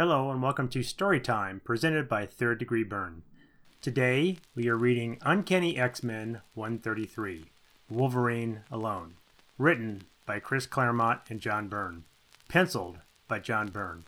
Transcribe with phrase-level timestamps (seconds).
[0.00, 3.20] Hello and welcome to Storytime, presented by Third Degree Byrne.
[3.82, 7.44] Today we are reading Uncanny X Men 133
[7.90, 9.16] Wolverine Alone,
[9.58, 12.04] written by Chris Claremont and John Byrne,
[12.48, 14.04] penciled by John Byrne,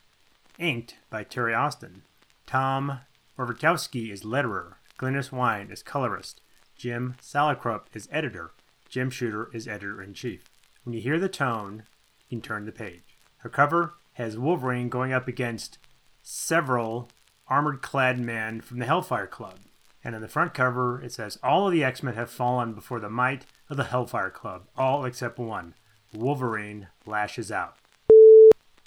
[0.58, 2.00] inked by Terry Austin.
[2.46, 3.00] Tom
[3.38, 6.40] Orzechowski is letterer, Glynis Wein is colorist,
[6.74, 8.52] Jim Salicrup is editor,
[8.88, 10.44] Jim Shooter is editor in chief.
[10.84, 11.82] When you hear the tone,
[12.30, 13.18] you can turn the page.
[13.40, 15.78] Her cover has Wolverine going up against
[16.22, 17.08] several
[17.48, 19.58] armored clad men from the Hellfire Club.
[20.04, 23.00] And on the front cover, it says, All of the X Men have fallen before
[23.00, 25.74] the might of the Hellfire Club, all except one.
[26.12, 27.76] Wolverine lashes out.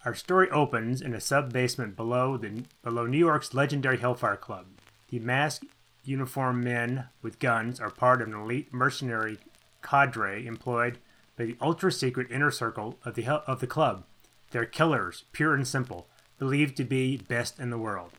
[0.04, 4.67] Our story opens in a sub basement below, the, below New York's legendary Hellfire Club.
[5.09, 5.66] The masked,
[6.04, 9.40] uniformed men with guns are part of an elite mercenary
[9.81, 11.00] cadre employed
[11.38, 14.06] by the ultra secret inner circle of the, of the club.
[14.52, 18.12] They're killers, pure and simple, believed to be best in the world.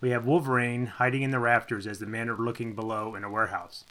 [0.00, 3.30] We have Wolverine hiding in the rafters as the men are looking below in a
[3.30, 3.84] warehouse.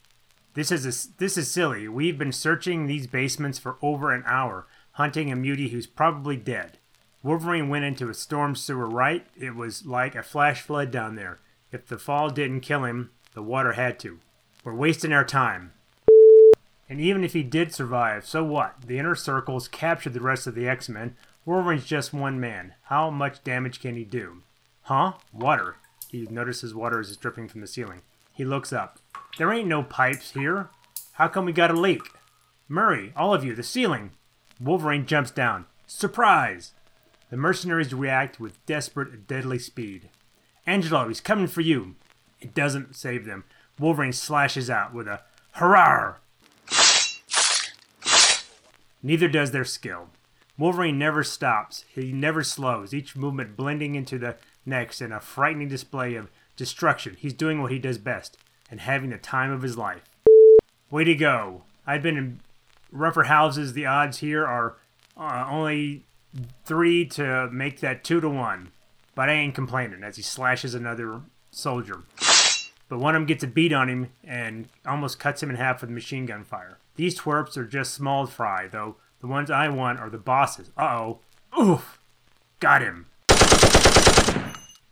[0.53, 1.88] This is a, this is silly.
[1.88, 6.78] We've been searching these basements for over an hour, hunting a mutie who's probably dead.
[7.23, 9.25] Wolverine went into a storm sewer right.
[9.36, 11.40] It was like a flash flood down there.
[11.72, 14.20] If the fall didn't kill him, the water had to.
[14.64, 15.72] We're wasting our time.
[16.88, 18.75] And even if he did survive, so what?
[18.86, 21.16] The inner circles captured the rest of the X Men.
[21.46, 22.74] Wolverine's just one man.
[22.84, 24.44] How much damage can he do?
[24.84, 25.14] Huh?
[25.34, 25.76] Water.
[26.10, 28.02] He notices water is dripping from the ceiling.
[28.32, 29.00] He looks up.
[29.38, 30.70] There ain't no pipes here.
[31.14, 32.04] How come we got a leak?
[32.68, 34.12] Murray, all of you, the ceiling.
[34.60, 35.66] Wolverine jumps down.
[35.86, 36.74] Surprise!
[37.30, 40.10] The mercenaries react with desperate, deadly speed.
[40.66, 41.96] Angelo, he's coming for you.
[42.40, 43.44] It doesn't save them.
[43.80, 45.22] Wolverine slashes out with a
[45.54, 46.16] hurrah!
[49.02, 50.10] Neither does their skill.
[50.58, 51.84] Wolverine never stops.
[51.94, 57.18] He never slows, each movement blending into the next in a frightening display of destruction.
[57.18, 58.38] He's doing what he does best
[58.70, 60.04] and having the time of his life.
[60.92, 61.64] Way to go.
[61.88, 62.40] I've been in
[62.91, 63.74] rougher houses.
[63.74, 64.78] The odds here are
[65.18, 66.03] uh, only
[66.66, 68.72] three to make that two to one.
[69.16, 71.22] But I ain't complaining as he slashes another
[71.52, 72.02] soldier.
[72.90, 75.81] But one of them gets a beat on him and almost cuts him in half
[75.81, 76.78] with machine gun fire.
[76.96, 80.69] These twerps are just small fry, though the ones I want are the bosses.
[80.78, 81.19] Uh oh.
[81.57, 81.97] Oof!
[82.59, 83.06] Got him.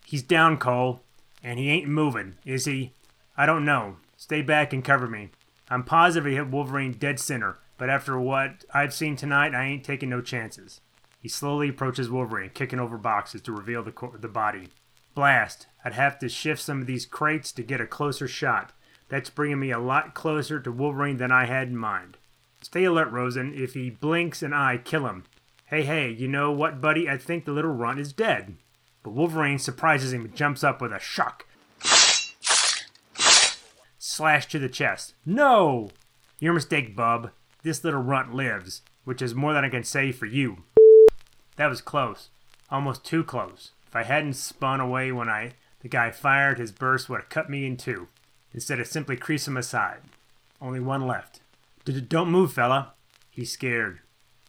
[0.05, 1.01] He's down, Cole.
[1.43, 2.93] And he ain't moving, is he?
[3.35, 3.97] I don't know.
[4.15, 5.31] Stay back and cover me.
[5.69, 9.83] I'm positive he hit Wolverine dead center, but after what I've seen tonight, I ain't
[9.83, 10.79] taking no chances.
[11.19, 14.69] He slowly approaches Wolverine, kicking over boxes to reveal the, co- the body.
[15.13, 15.67] Blast!
[15.83, 18.71] I'd have to shift some of these crates to get a closer shot.
[19.09, 22.15] That's bringing me a lot closer to Wolverine than I had in mind.
[22.61, 23.53] Stay alert, Rosen.
[23.55, 25.25] If he blinks an eye, kill him.
[25.65, 27.09] Hey, hey, you know what, buddy?
[27.09, 28.55] I think the little runt is dead.
[29.03, 31.45] But Wolverine surprises him and jumps up with a shock.
[33.97, 35.13] Slash to the chest.
[35.25, 35.89] No!
[36.39, 37.31] Your mistake, bub.
[37.63, 40.63] This little runt lives, which is more than I can say for you.
[41.55, 42.29] That was close.
[42.69, 43.71] Almost too close.
[43.87, 47.49] If I hadn't spun away when I the guy fired, his burst would have cut
[47.49, 48.07] me in two,
[48.53, 50.01] instead of simply creasing him aside.
[50.61, 51.40] Only one left.
[51.85, 52.93] Don't move, fella.
[53.29, 53.99] He's scared.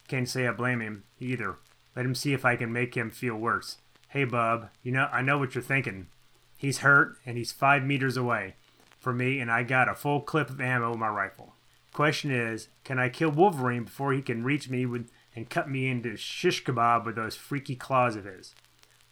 [0.09, 1.57] Can't say I blame him either.
[1.97, 3.79] Let him see if I can make him feel worse.
[4.09, 6.09] Hey, bub, you know I know what you're thinking.
[6.59, 8.55] He's hurt and he's five meters away
[9.01, 11.55] from me, and I got a full clip of ammo in my rifle.
[11.93, 15.89] Question is, can I kill Wolverine before he can reach me with and cut me
[15.89, 18.55] into shish kebab with those freaky claws of his?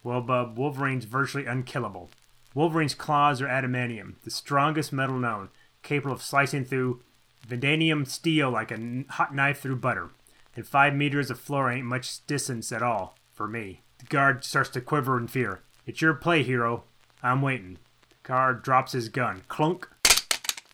[0.04, 2.10] Well, bub, Wolverine's virtually unkillable.
[2.54, 5.48] Wolverine's claws are adamantium, the strongest metal known,
[5.82, 7.02] capable of slicing through
[7.46, 10.10] Vanadium steel like a hot knife through butter.
[10.56, 13.82] And five meters of floor ain't much distance at all, for me.
[13.98, 15.60] The guard starts to quiver in fear.
[15.86, 16.84] It's your play, hero.
[17.22, 17.78] I'm waiting.
[18.10, 19.42] The guard drops his gun.
[19.48, 19.88] Clunk.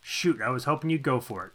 [0.02, 1.52] Shoot, I was hoping you'd go for it.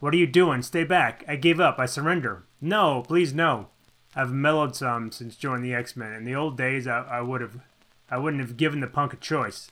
[0.00, 0.62] What are you doing?
[0.62, 1.24] Stay back.
[1.26, 1.78] I gave up.
[1.78, 2.44] I surrender.
[2.60, 3.68] No, please no.
[4.14, 6.12] I've mellowed some since joining the X-Men.
[6.12, 7.60] In the old days, I, I would have,
[8.10, 9.70] I wouldn't have given the punk a choice.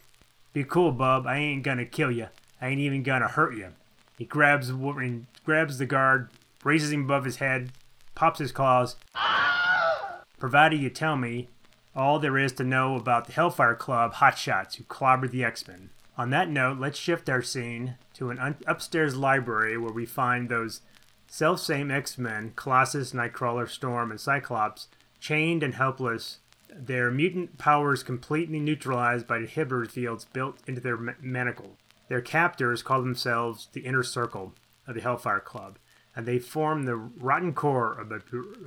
[0.52, 1.26] Be cool, bub.
[1.26, 2.26] I ain't gonna kill you.
[2.60, 3.68] I ain't even gonna hurt you.
[4.16, 6.30] He grabs Wolverine, grabs the guard,
[6.64, 7.72] raises him above his head,
[8.14, 8.96] pops his claws.
[10.38, 11.48] Provided you tell me
[11.94, 15.90] all there is to know about the Hellfire Club hotshots who clobbered the X-Men.
[16.18, 20.48] On that note, let's shift our scene to an un- upstairs library where we find
[20.48, 20.80] those
[21.28, 24.88] self-same X-Men, Colossus, Nightcrawler, Storm, and Cyclops,
[25.20, 26.38] chained and helpless,
[26.70, 31.76] their mutant powers completely neutralized by the inhibitor fields built into their ma- manacles.
[32.08, 34.54] Their captors call themselves the Inner Circle
[34.86, 35.78] of the Hellfire Club,
[36.14, 38.20] and they form the rotten core of a,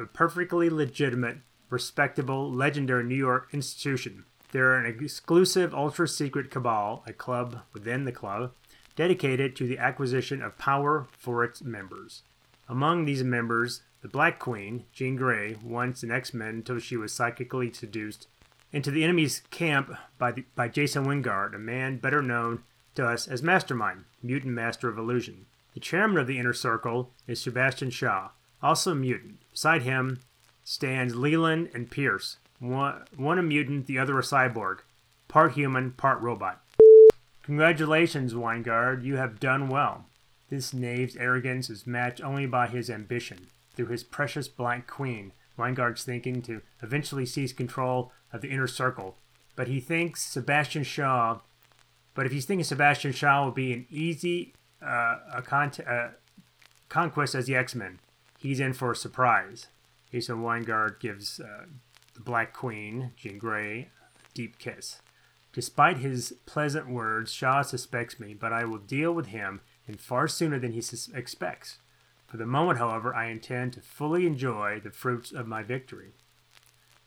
[0.06, 1.38] perfectly legitimate
[1.70, 4.26] respectable, legendary New York institution.
[4.52, 8.54] They're an exclusive, ultra secret cabal, a club within the club,
[8.96, 12.24] dedicated to the acquisition of power for its members.
[12.68, 17.14] Among these members, the Black Queen, Jean Grey, once an X Men until she was
[17.14, 18.28] psychically seduced
[18.72, 22.64] into the enemy's camp by, the, by Jason Wyngarde, a man better known
[22.96, 25.46] to us as Mastermind, mutant master of illusion.
[25.74, 28.30] The chairman of the inner circle is Sebastian Shaw,
[28.62, 29.40] also a mutant.
[29.52, 30.20] Beside him
[30.64, 34.80] stands Leland and Pierce, one, one a mutant, the other a cyborg,
[35.28, 36.62] part human, part robot.
[37.44, 40.06] Congratulations, Wyngarde, you have done well.
[40.50, 43.48] This knave's arrogance is matched only by his ambition.
[43.76, 49.16] Through his precious Black Queen, Wyngarde's thinking to eventually seize control of the inner circle.
[49.56, 51.40] But he thinks Sebastian Shaw.
[52.20, 54.54] But if he's thinking Sebastian Shaw will be an easy
[54.86, 56.10] uh, a con- uh,
[56.90, 58.00] conquest as the X Men,
[58.38, 59.68] he's in for a surprise.
[60.14, 61.68] Asa Wyngarde gives uh,
[62.16, 63.88] the Black Queen, Jean Grey,
[64.18, 65.02] a deep kiss.
[65.54, 70.28] Despite his pleasant words, Shaw suspects me, but I will deal with him and far
[70.28, 71.78] sooner than he sus- expects.
[72.28, 76.12] For the moment, however, I intend to fully enjoy the fruits of my victory.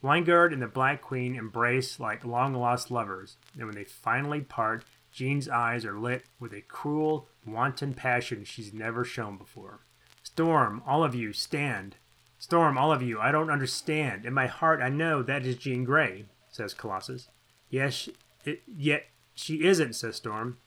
[0.02, 4.86] Wyngarde and the Black Queen embrace like long lost lovers, and when they finally part,
[5.12, 9.80] Jean's eyes are lit with a cruel, wanton passion she's never shown before.
[10.22, 11.96] Storm, all of you, stand.
[12.38, 14.24] Storm, all of you, I don't understand.
[14.24, 17.28] In my heart, I know that is Jean Grey, says Colossus.
[17.70, 18.08] Yes,
[18.44, 20.58] it, yet she isn't, says Storm.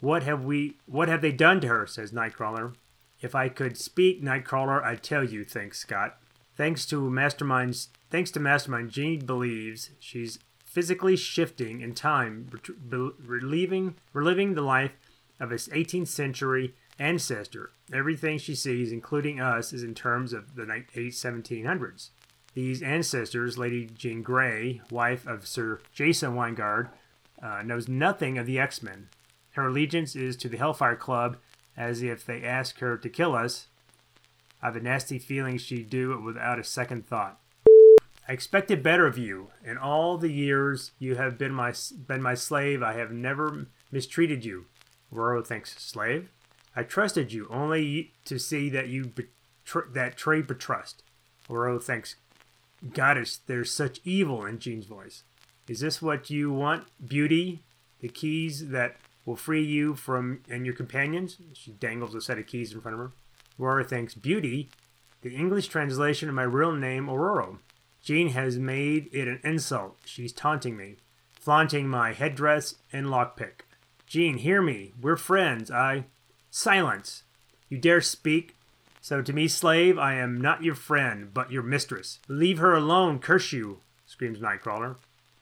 [0.00, 0.76] What have we?
[0.86, 1.86] What have they done to her?
[1.86, 2.74] says Nightcrawler.
[3.22, 5.44] If I could speak, Nightcrawler, I'd tell you.
[5.44, 6.18] Thanks, Scott.
[6.56, 10.38] Thanks to Mastermind's, thanks to Mastermind, Jean believes she's
[10.74, 12.50] physically shifting in time,
[13.24, 14.96] reliving, reliving the life
[15.38, 17.70] of his 18th century ancestor.
[17.92, 22.10] Everything she sees, including us, is in terms of the late 1700s.
[22.54, 26.88] These ancestors, Lady Jean Grey, wife of Sir Jason Wyngarde,
[27.40, 29.08] uh, knows nothing of the X Men.
[29.52, 31.36] Her allegiance is to the Hellfire Club,
[31.76, 33.68] as if they ask her to kill us.
[34.60, 37.38] I have a nasty feeling she'd do it without a second thought.
[38.26, 39.48] I expected better of you.
[39.64, 41.74] In all the years you have been my
[42.06, 44.66] been my slave, I have never mistreated you.
[45.12, 46.30] Ororo thinks, slave?
[46.74, 51.02] I trusted you only to see that you betr- that trade betrust.
[51.48, 52.16] Ororo thinks,
[52.92, 55.22] Goddess, there's such evil in Jean's voice.
[55.68, 57.62] Is this what you want, beauty?
[58.00, 61.38] The keys that will free you from and your companions?
[61.54, 63.12] She dangles a set of keys in front of her.
[63.58, 64.68] Ororo thinks, Beauty?
[65.22, 67.58] The English translation of my real name, Ororo.
[68.04, 69.96] Jean has made it an insult.
[70.04, 70.96] She's taunting me,
[71.32, 73.62] flaunting my headdress and lockpick.
[74.06, 74.92] Jean, hear me.
[75.00, 75.70] We're friends.
[75.70, 76.04] I.
[76.50, 77.24] Silence!
[77.68, 78.54] You dare speak?
[79.00, 82.20] So to me, slave, I am not your friend, but your mistress.
[82.28, 83.80] Leave her alone, curse you!
[84.06, 84.96] screams Nightcrawler.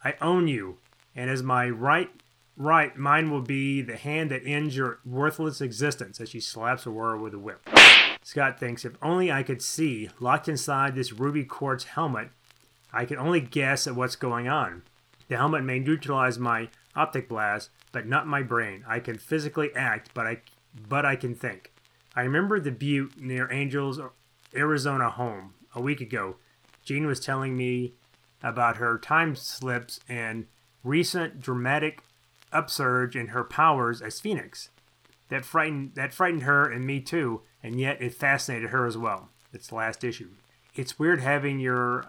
[0.04, 0.78] I own you,
[1.14, 2.10] and as my right,
[2.56, 7.20] right, mine will be the hand that ends your worthless existence as she slaps Ororo
[7.20, 7.68] with a whip.
[8.22, 12.30] Scott thinks if only I could see, locked inside this ruby quartz helmet,
[12.92, 14.82] I can only guess at what's going on.
[15.28, 18.84] The helmet may neutralize my optic blast, but not my brain.
[18.86, 20.42] I can physically act, but I
[20.88, 21.72] but I can think.
[22.14, 24.00] I remember the butte near Angel's
[24.54, 26.36] Arizona home a week ago.
[26.84, 27.94] Jean was telling me
[28.42, 30.46] about her time slips and
[30.84, 32.02] recent dramatic
[32.52, 34.68] upsurge in her powers as Phoenix.
[35.28, 39.30] That frightened that frightened her and me too, and yet it fascinated her as well.
[39.52, 40.30] It's the last issue.
[40.74, 42.04] It's weird having your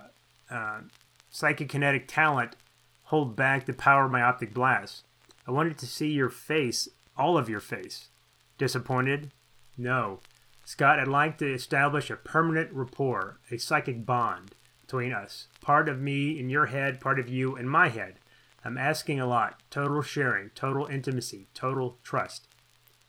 [1.32, 2.56] psychokinetic talent
[3.04, 5.04] hold back the power of my optic blast.
[5.48, 8.10] I wanted to see your face, all of your face.
[8.58, 9.32] Disappointed?
[9.78, 10.20] No.
[10.66, 15.48] Scott, I'd like to establish a permanent rapport, a psychic bond between us.
[15.62, 18.16] Part of me in your head, part of you in my head.
[18.64, 19.62] I'm asking a lot.
[19.70, 22.48] Total sharing, total intimacy, total trust.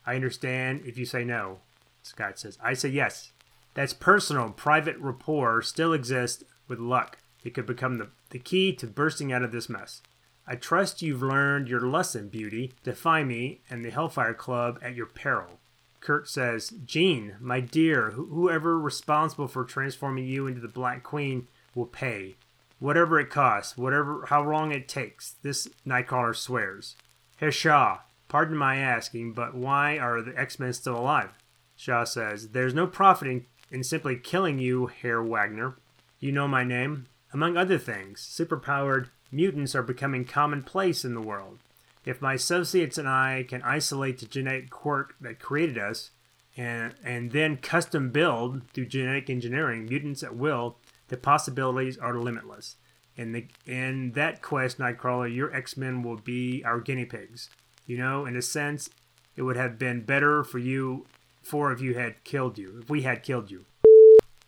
[0.04, 1.60] I understand if you say no.
[2.02, 3.30] Scott says, I say yes.
[3.74, 7.18] That's personal, private rapport still exists with luck.
[7.44, 10.02] It could become the, the key to bursting out of this mess.
[10.46, 12.72] I trust you've learned your lesson, Beauty.
[12.82, 15.60] Defy me and the Hellfire Club at your peril.
[16.00, 21.48] Kurt says, Jean, my dear, wh- whoever responsible for transforming you into the Black Queen
[21.74, 22.34] will pay.
[22.78, 26.96] Whatever it costs, whatever how long it takes, this Nightcrawler swears.
[27.38, 31.30] Herr Shaw, pardon my asking, but why are the X-Men still alive?
[31.74, 35.76] Shaw says, There's no profit in, in simply killing you, Herr Wagner.
[36.20, 37.06] You know my name.
[37.34, 41.58] Among other things, superpowered mutants are becoming commonplace in the world.
[42.04, 46.10] If my associates and I can isolate the genetic quirk that created us
[46.56, 50.76] and, and then custom build through genetic engineering mutants at will,
[51.08, 52.76] the possibilities are limitless.
[53.16, 57.50] In the in that quest, Nightcrawler, your X Men will be our guinea pigs.
[57.84, 58.90] You know, in a sense,
[59.36, 61.06] it would have been better for you
[61.42, 63.64] for if you had killed you, if we had killed you.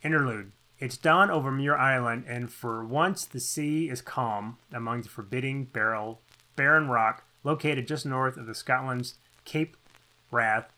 [0.03, 0.51] Interlude.
[0.79, 5.65] It's dawn over Muir Island, and for once the sea is calm among the forbidding
[5.65, 6.21] barrel,
[6.55, 9.75] barren rock located just north of the Scotland's Cape
[10.29, 10.71] Wrath,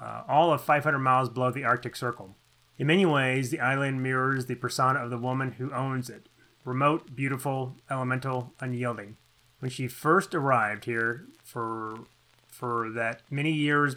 [0.00, 2.36] uh, all of 500 miles below the Arctic Circle.
[2.78, 6.28] In many ways, the island mirrors the persona of the woman who owns it
[6.64, 9.16] remote, beautiful, elemental, unyielding.
[9.58, 12.00] When she first arrived here for
[12.46, 13.96] for that many years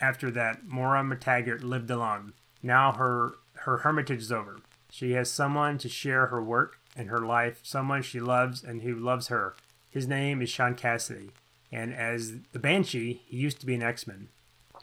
[0.00, 2.32] after that, Moira MacTaggert lived alone.
[2.62, 4.60] Now her her hermitage is over.
[4.90, 8.94] She has someone to share her work and her life, someone she loves and who
[8.94, 9.54] loves her.
[9.90, 11.30] His name is Sean Cassidy,
[11.72, 14.28] and as the Banshee, he used to be an X-Men.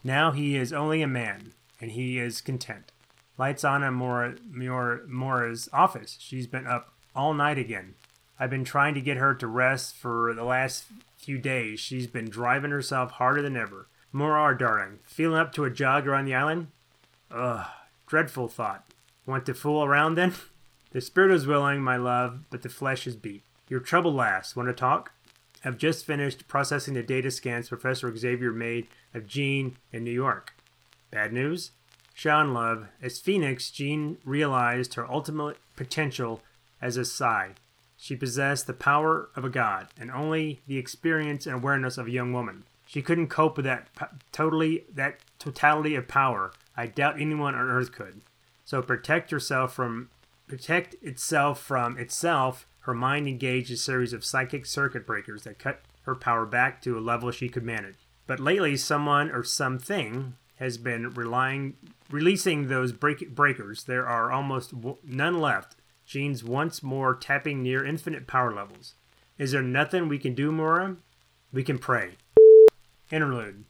[0.02, 2.92] Now he is only a man, and he is content.
[3.36, 6.16] Lights on in Mora, Mora, Mora's office.
[6.20, 7.94] She's been up all night again.
[8.40, 10.84] I've been trying to get her to rest for the last
[11.16, 11.80] few days.
[11.80, 13.86] She's been driving herself harder than ever.
[14.12, 16.68] Mora, darling, feeling up to a jog around the island?
[17.30, 17.66] Ugh,
[18.06, 18.84] dreadful thought.
[19.28, 20.32] Want to fool around then?
[20.92, 23.42] The spirit is willing, my love, but the flesh is beat.
[23.68, 24.56] Your trouble lasts.
[24.56, 25.12] Want to talk?
[25.62, 30.54] I've just finished processing the data scans Professor Xavier made of Jean in New York.
[31.10, 31.72] Bad news?
[32.14, 36.40] Sean Love, as Phoenix, Jean realized her ultimate potential
[36.80, 37.50] as a psi.
[37.98, 42.12] She possessed the power of a god and only the experience and awareness of a
[42.12, 42.64] young woman.
[42.86, 43.88] She couldn't cope with that
[44.32, 46.52] totally that totality of power.
[46.74, 48.22] I doubt anyone on earth could.
[48.68, 50.10] So protect yourself from
[50.46, 52.66] protect itself from itself.
[52.80, 56.98] Her mind engaged a series of psychic circuit breakers that cut her power back to
[56.98, 57.96] a level she could manage.
[58.26, 61.78] But lately, someone or something has been relying,
[62.10, 63.84] releasing those break, breakers.
[63.84, 65.76] There are almost none left.
[66.04, 68.92] Jean's once more tapping near infinite power levels.
[69.38, 70.98] Is there nothing we can do, Mora?
[71.54, 72.18] We can pray.
[73.10, 73.64] Interlude.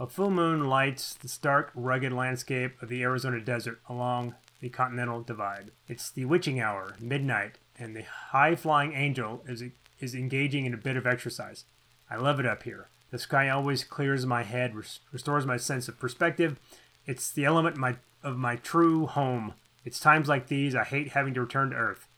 [0.00, 5.20] A full moon lights the stark, rugged landscape of the Arizona desert along the Continental
[5.20, 5.72] Divide.
[5.88, 9.62] It's the witching hour, midnight, and the high flying angel is,
[9.98, 11.64] is engaging in a bit of exercise.
[12.10, 12.88] I love it up here.
[13.10, 16.58] The sky always clears my head, restores my sense of perspective.
[17.04, 19.52] It's the element my, of my true home.
[19.84, 22.08] It's times like these I hate having to return to Earth,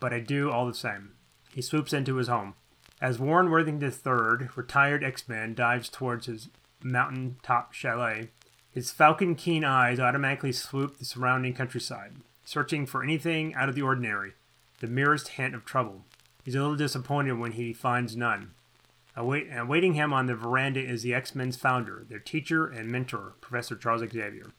[0.00, 1.12] but I do all the same.
[1.54, 2.54] He swoops into his home.
[3.00, 6.48] As Warren Worthington III, retired X Man, dives towards his
[6.82, 8.30] mountain-top chalet,
[8.70, 12.12] his falcon keen eyes automatically swoop the surrounding countryside,
[12.44, 14.34] searching for anything out of the ordinary,
[14.80, 16.04] the merest hint of trouble.
[16.44, 18.52] He's a little disappointed when he finds none.
[19.16, 23.34] Await, awaiting him on the veranda is the X Men's founder, their teacher and mentor,
[23.40, 24.52] Professor Charles Xavier.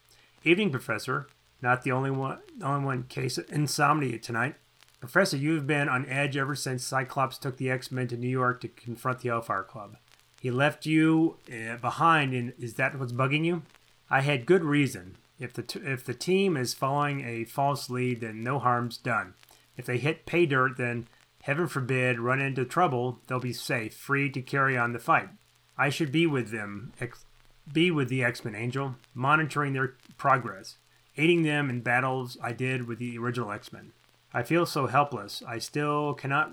[0.44, 1.28] Evening, Professor.
[1.62, 4.56] Not the only one, only one case of insomnia tonight.
[5.00, 8.30] Professor, you have been on edge ever since Cyclops took the X Men to New
[8.30, 9.98] York to confront the Hellfire Club.
[10.42, 13.64] He left you uh, behind, and is that what's bugging you?
[14.10, 15.18] I had good reason.
[15.40, 19.34] If the t- if the team is following a false lead, then no harm's done.
[19.78, 21.08] If they hit pay dirt, then
[21.44, 25.30] heaven forbid run into trouble, they'll be safe, free to carry on the fight.
[25.78, 27.26] I should be with them, ex-
[27.72, 30.78] be with the X Men Angel, monitoring their progress,
[31.18, 33.94] aiding them in battles I did with the original X Men.
[34.34, 35.42] I feel so helpless.
[35.48, 36.52] I still cannot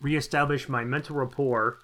[0.00, 1.78] reestablish my mental rapport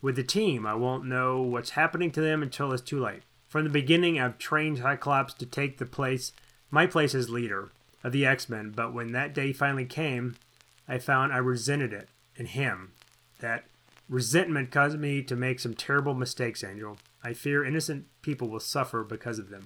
[0.00, 0.66] with the team.
[0.66, 3.22] I won't know what's happening to them until it's too late.
[3.48, 6.32] From the beginning, I've trained Cyclops to take the place,
[6.70, 7.70] my place as leader
[8.04, 10.36] of the X Men, but when that day finally came,
[10.86, 12.92] I found I resented it and him.
[13.40, 13.64] That
[14.08, 16.98] resentment caused me to make some terrible mistakes, Angel.
[17.22, 19.64] I fear innocent people will suffer because of them.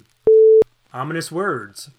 [0.92, 1.90] Ominous words.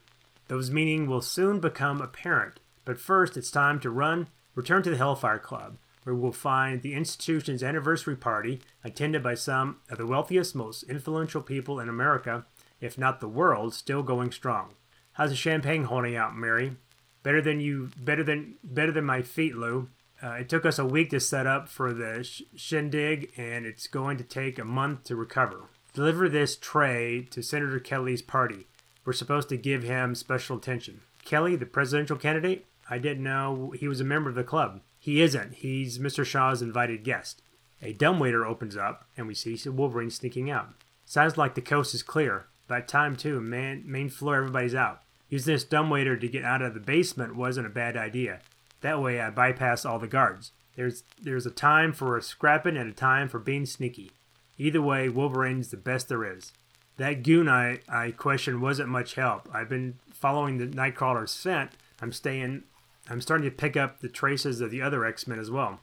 [0.47, 4.97] Those meaning will soon become apparent but first, it's time to run, return to the
[4.97, 10.55] Hellfire Club, where we'll find the institution's anniversary party attended by some of the wealthiest,
[10.55, 12.45] most influential people in America,
[12.79, 14.73] if not the world, still going strong.
[15.13, 16.75] How's the champagne holding out, Mary?
[17.21, 19.89] Better than you, better than better than my feet, Lou.
[20.21, 23.87] Uh, it took us a week to set up for the sh- shindig, and it's
[23.87, 25.69] going to take a month to recover.
[25.93, 28.67] Deliver this tray to Senator Kelly's party.
[29.05, 31.01] We're supposed to give him special attention.
[31.25, 34.81] Kelly, the presidential candidate, I didn't know he was a member of the club.
[35.03, 35.55] He isn't.
[35.55, 36.25] He's Mr.
[36.25, 37.41] Shaw's invited guest.
[37.81, 40.69] A dumbwaiter opens up, and we see Wolverine sneaking out.
[41.05, 42.45] Sounds like the coast is clear.
[42.69, 45.01] By time, too, man, main floor, everybody's out.
[45.27, 48.39] Using this dumbwaiter to get out of the basement wasn't a bad idea.
[48.79, 50.53] That way, I bypass all the guards.
[50.77, 54.11] There's there's a time for scrapping and a time for being sneaky.
[54.57, 56.53] Either way, Wolverine's the best there is.
[56.95, 59.49] That goon I, I questioned wasn't much help.
[59.53, 61.71] I've been following the Nightcrawler's scent.
[62.01, 62.63] I'm staying
[63.09, 65.79] I'm starting to pick up the traces of the other X-Men as well.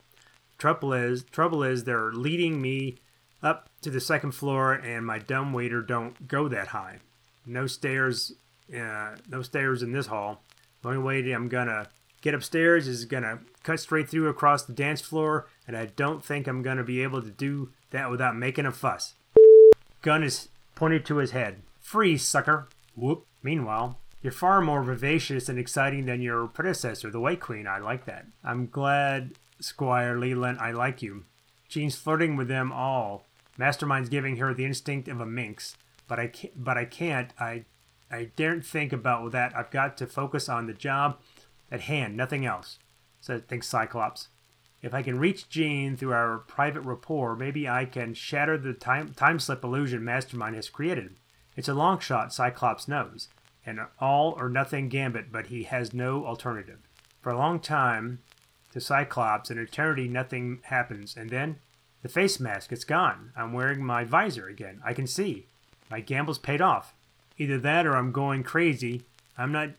[0.59, 2.99] Trouble is, trouble is, they're leading me
[3.43, 6.99] up to the second floor, and my dumb waiter don't go that high.
[7.47, 8.33] No stairs,
[8.75, 10.43] uh, no stairs in this hall.
[10.83, 11.89] The only way I'm gonna
[12.21, 16.47] get upstairs is gonna cut straight through across the dance floor, and I don't think
[16.47, 19.15] I'm gonna be able to do that without making a fuss.
[20.03, 21.63] Gun is pointed to his head.
[21.81, 22.69] Freeze, sucker!
[22.95, 23.27] Whoop.
[23.43, 27.67] Meanwhile, you're far more vivacious and exciting than your predecessor, the White Queen.
[27.67, 28.27] I like that.
[28.45, 31.25] I'm glad, Squire Leland, I like you.
[31.69, 33.25] Jean's flirting with them all.
[33.59, 35.77] Mastermind's giving her the instinct of a minx,
[36.09, 37.33] but I can't, but I can't.
[37.39, 37.65] I
[38.11, 39.57] I daren't think about that.
[39.57, 41.19] I've got to focus on the job
[41.71, 42.79] at hand, nothing else.
[43.21, 44.29] So thinks Cyclops.
[44.83, 49.13] If I can reach Jean through our private rapport, maybe I can shatter the time,
[49.15, 51.17] time slip illusion Mastermind has created.
[51.55, 53.29] It's a long shot, Cyclops knows,
[53.67, 56.79] an all or nothing gambit, but he has no alternative.
[57.21, 58.21] For a long time,
[58.73, 61.59] to Cyclops, an eternity, nothing happens, and then
[62.03, 63.33] the face mask, it's gone.
[63.37, 64.81] I'm wearing my visor again.
[64.85, 65.47] I can see.
[65.91, 66.95] My gamble's paid off.
[67.37, 69.03] Either that or I'm going crazy.
[69.37, 69.71] I'm not.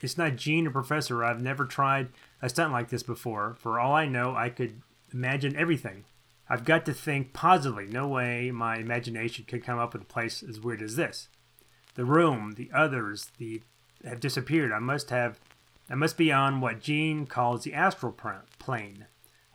[0.00, 1.24] It's not Jean or Professor.
[1.24, 2.08] I've never tried
[2.40, 3.56] a stunt like this before.
[3.58, 4.80] For all I know, I could
[5.12, 6.04] imagine everything.
[6.48, 7.86] I've got to think positively.
[7.86, 11.28] No way my imagination could come up with a place as weird as this.
[11.98, 13.60] The room, the others, the
[14.04, 14.70] have disappeared.
[14.70, 15.40] I must have.
[15.90, 18.12] I must be on what Jean calls the astral
[18.60, 19.06] plane.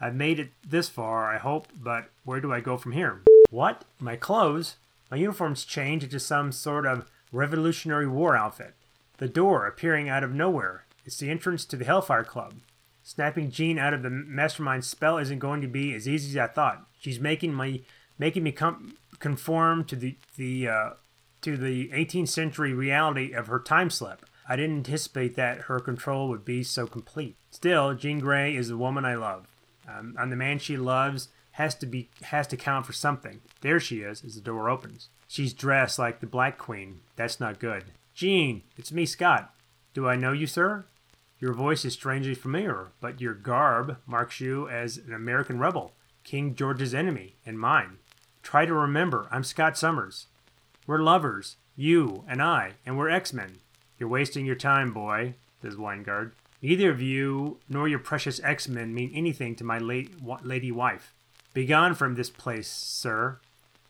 [0.02, 3.22] I've made it this far, I hope, but where do I go from here?
[3.50, 3.86] What?
[3.98, 4.76] My clothes?
[5.10, 8.74] My uniform's changed into some sort of Revolutionary War outfit.
[9.20, 10.84] The door appearing out of nowhere.
[11.06, 12.56] It's the entrance to the Hellfire Club.
[13.04, 16.52] Snapping Jean out of the mastermind spell isn't going to be as easy as I
[16.52, 16.86] thought.
[17.00, 17.86] She's making me
[18.20, 20.90] making me com- conform to the the uh,
[21.44, 24.26] to the 18th century reality of her time slip.
[24.48, 27.36] I didn't anticipate that her control would be so complete.
[27.52, 29.48] Still, Jean Grey is the woman I love.
[29.88, 33.42] Um, and the man she loves has to be has to count for something.
[33.62, 35.10] There she is as the door opens.
[35.28, 37.02] She's dressed like the Black Queen.
[37.16, 37.86] That's not good.
[38.14, 39.54] Jean, it's me, Scott.
[39.94, 40.86] Do I know you, sir?
[41.40, 46.56] Your voice is strangely familiar, but your garb marks you as an American rebel, King
[46.56, 47.98] George's enemy, and mine.
[48.44, 50.28] Try to remember, I'm Scott Summers.
[50.86, 53.60] We're lovers, you and I, and we're X Men.
[53.98, 56.34] You're wasting your time, boy, says Wyngarde.
[56.62, 60.12] Neither of you nor your precious X Men mean anything to my late
[60.44, 61.14] lady wife.
[61.54, 63.40] Begone from this place, sir,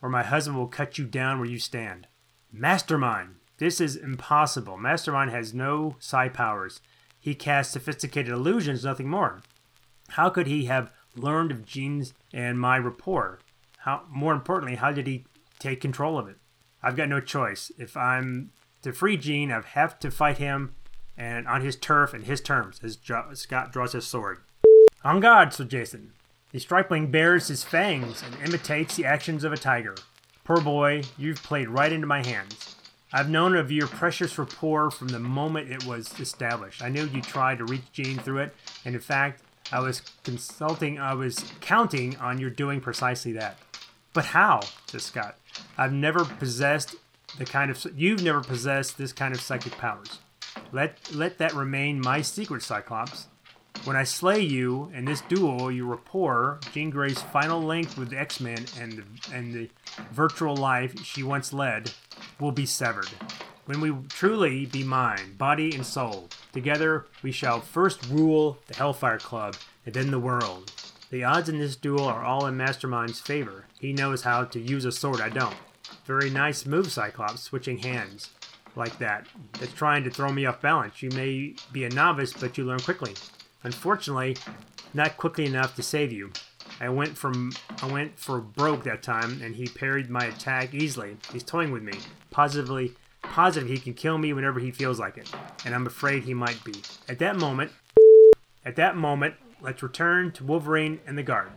[0.03, 2.05] or my husband will cut you down where you stand.
[2.51, 3.37] Mastermind!
[3.57, 4.77] This is impossible.
[4.77, 6.79] Mastermind has no psi powers.
[7.19, 9.41] He casts sophisticated illusions, nothing more.
[10.09, 13.39] How could he have learned of Jean's and my rapport?
[13.79, 15.25] How, more importantly, how did he
[15.57, 16.37] take control of it?
[16.83, 17.71] I've got no choice.
[17.77, 20.75] If I'm to free Jean, I have to fight him
[21.17, 24.39] and on his turf and his terms as jo- Scott draws his sword.
[25.03, 26.11] On guard, Sir Jason.
[26.51, 29.95] The stripling bares his fangs and imitates the actions of a tiger.
[30.43, 32.75] Poor boy, you've played right into my hands.
[33.11, 36.83] I've known of your precious rapport from the moment it was established.
[36.83, 39.41] I knew you tried to reach Jean through it, and in fact,
[39.71, 43.57] I was consulting, I was counting on your doing precisely that.
[44.13, 44.61] But how?
[44.87, 45.37] says Scott.
[45.77, 46.95] I've never possessed
[47.37, 50.19] the kind of you've never possessed this kind of psychic powers.
[50.71, 53.27] Let let that remain my secret, Cyclops.
[53.85, 58.19] When I slay you in this duel, your rapport, Jean Grey's final link with the
[58.19, 59.69] X-Men and the, and the
[60.11, 61.91] virtual life she once led,
[62.39, 63.09] will be severed.
[63.65, 69.19] When we truly be mine, body and soul, together we shall first rule the Hellfire
[69.19, 70.71] Club and then the world.
[71.09, 73.65] The odds in this duel are all in Mastermind's favor.
[73.83, 75.57] He knows how to use a sword I don't.
[76.05, 78.29] Very nice move, Cyclops, switching hands
[78.77, 79.27] like that.
[79.59, 81.01] That's trying to throw me off balance.
[81.01, 83.13] You may be a novice, but you learn quickly.
[83.61, 84.37] Unfortunately,
[84.93, 86.31] not quickly enough to save you.
[86.79, 91.17] I went from I went for broke that time, and he parried my attack easily.
[91.33, 91.99] He's toying with me,
[92.31, 95.29] positively positive he can kill me whenever he feels like it,
[95.65, 96.75] and I'm afraid he might be.
[97.09, 97.73] At that moment,
[98.63, 101.51] at that moment, let's return to Wolverine and the guard.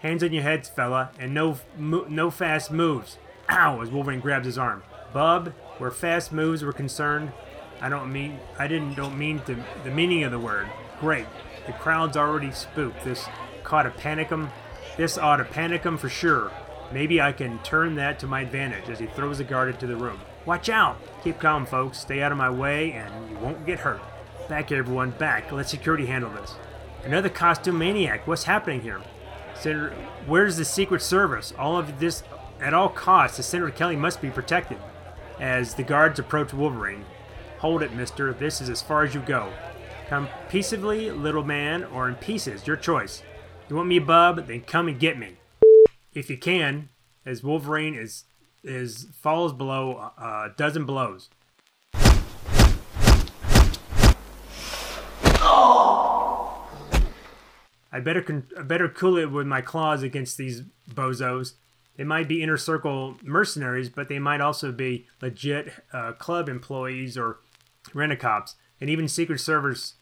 [0.00, 3.18] Hands on your heads, fella, and no no fast moves.
[3.50, 3.80] Ow!
[3.80, 4.82] As Wolverine grabs his arm.
[5.12, 7.32] Bub, where fast moves were concerned,
[7.80, 10.68] I don't mean I didn't don't mean to, the meaning of the word.
[11.00, 11.26] Great.
[11.66, 13.04] The crowd's already spooked.
[13.04, 13.26] This
[13.64, 14.50] caught a panicum.
[14.96, 16.52] This ought to panic 'em for sure.
[16.92, 19.96] Maybe I can turn that to my advantage as he throws the guard into the
[19.96, 20.20] room.
[20.46, 20.96] Watch out!
[21.22, 21.98] Keep calm, folks.
[21.98, 24.00] Stay out of my way and you won't get hurt.
[24.48, 25.52] Back, everyone, back.
[25.52, 26.54] Let security handle this.
[27.04, 28.26] Another costume maniac.
[28.26, 29.00] What's happening here?
[29.60, 29.94] Senator,
[30.26, 31.52] where's the Secret Service?
[31.58, 32.22] All of this,
[32.60, 34.78] at all costs, the Senator Kelly must be protected.
[35.40, 37.04] As the guards approach Wolverine,
[37.58, 38.32] Hold it, mister.
[38.32, 39.52] This is as far as you go.
[40.08, 43.22] Come peaceably, little man, or in pieces, your choice.
[43.68, 44.46] You want me, bub?
[44.46, 45.36] Then come and get me.
[46.14, 46.88] If you can,
[47.26, 48.24] as Wolverine is
[48.62, 51.30] is falls below uh, a dozen blows.
[57.98, 61.54] I better con- I better cool it with my claws against these bozos.
[61.96, 67.18] They might be inner circle mercenaries, but they might also be legit uh, club employees
[67.18, 67.40] or
[67.92, 69.94] rent-a-cops, and even Secret Service.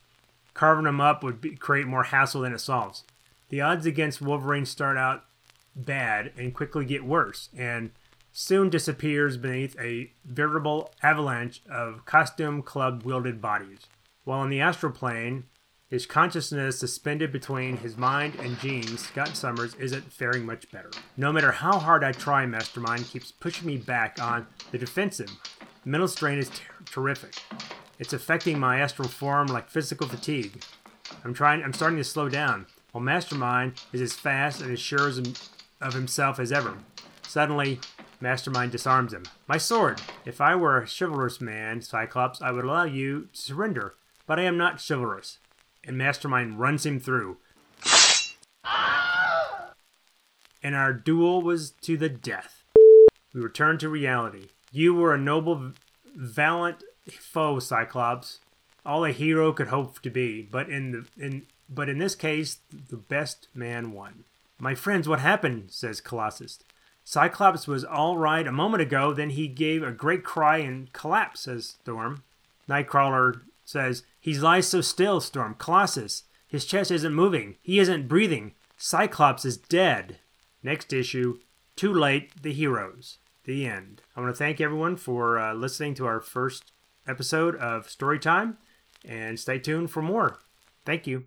[0.53, 3.05] Carving them up would be, create more hassle than it solves.
[3.49, 5.25] The odds against Wolverine start out
[5.75, 7.93] bad and quickly get worse, and
[8.31, 13.81] soon disappears beneath a veritable avalanche of costume club wielded bodies.
[14.25, 15.45] While in the astral plane,
[15.89, 20.91] his consciousness suspended between his mind and Jean, Scott Summers isn't faring much better.
[21.17, 25.31] No matter how hard I try, Mastermind keeps pushing me back on the defensive.
[25.85, 27.37] The mental strain is ter- terrific.
[28.01, 30.65] It's affecting my astral form like physical fatigue.
[31.25, 31.63] I'm trying.
[31.63, 35.19] I'm starting to slow down, while Mastermind is as fast and as sure as,
[35.81, 36.79] of himself as ever.
[37.23, 37.79] Suddenly,
[38.21, 39.23] Mastermind disarms him.
[39.47, 40.03] My sword!
[40.25, 43.95] If I were a chivalrous man, Cyclops, I would allow you to surrender,
[44.27, 45.39] but I am not chivalrous
[45.87, 47.39] and Mastermind runs him through.
[50.63, 52.65] And our duel was to the death.
[53.33, 54.49] We returned to reality.
[54.73, 55.73] You were a noble,
[56.15, 58.41] valiant foe, Cyclops,
[58.85, 60.43] all a hero could hope to be.
[60.43, 64.25] But in the in but in this case, the best man won.
[64.59, 65.71] My friends, what happened?
[65.71, 66.61] says Colossus.
[67.05, 71.45] Cyclops was all right a moment ago, then he gave a great cry and collapsed,
[71.45, 72.25] says Storm.
[72.69, 75.55] Nightcrawler says, He lies so still, Storm.
[75.59, 76.23] Colossus.
[76.47, 77.57] His chest isn't moving.
[77.61, 78.55] He isn't breathing.
[78.79, 80.21] Cyclops is dead.
[80.63, 81.41] Next issue,
[81.75, 83.19] Too Late, The Heroes.
[83.45, 84.01] The end.
[84.17, 86.73] I want to thank everyone for uh, listening to our first
[87.07, 88.57] episode of Storytime
[89.05, 90.39] and stay tuned for more.
[90.85, 91.25] Thank you.